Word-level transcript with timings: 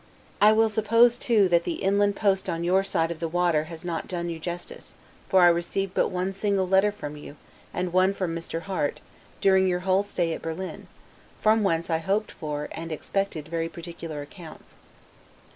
I 0.41 0.51
will 0.51 0.67
suppose 0.67 1.15
too, 1.19 1.47
that 1.49 1.63
the 1.63 1.73
inland 1.83 2.15
post 2.15 2.49
on 2.49 2.63
your 2.63 2.83
side 2.83 3.11
of 3.11 3.19
the 3.19 3.27
water 3.27 3.65
has 3.65 3.85
not 3.85 4.07
done 4.07 4.31
you 4.31 4.39
justice; 4.39 4.95
for 5.29 5.43
I 5.43 5.47
received 5.49 5.93
but 5.93 6.07
one 6.07 6.33
single 6.33 6.67
letter 6.67 6.91
from 6.91 7.15
you, 7.15 7.35
and 7.71 7.93
one 7.93 8.15
from 8.15 8.33
Mr. 8.35 8.61
Harte, 8.63 8.99
during 9.41 9.67
your 9.67 9.81
whole 9.81 10.01
stay 10.01 10.33
at 10.33 10.41
Berlin; 10.41 10.87
from 11.39 11.61
whence 11.61 11.91
I 11.91 11.99
hoped 11.99 12.31
for, 12.31 12.67
and 12.71 12.91
expected 12.91 13.47
very 13.47 13.69
particular 13.69 14.23
accounts. 14.23 14.73